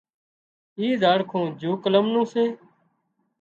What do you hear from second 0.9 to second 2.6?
زاڙکون جوڪلم نُون سي